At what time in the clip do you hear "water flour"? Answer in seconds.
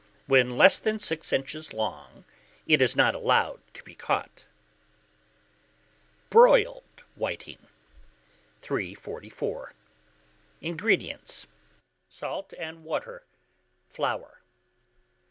12.81-14.41